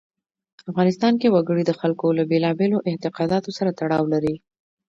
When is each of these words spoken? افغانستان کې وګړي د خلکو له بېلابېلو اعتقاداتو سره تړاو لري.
افغانستان 0.69 1.13
کې 1.21 1.27
وګړي 1.35 1.63
د 1.65 1.71
خلکو 1.79 2.07
له 2.17 2.23
بېلابېلو 2.31 2.83
اعتقاداتو 2.89 3.49
سره 3.57 3.75
تړاو 3.79 4.05
لري. 4.13 4.35